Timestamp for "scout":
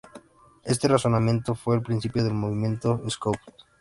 3.07-3.37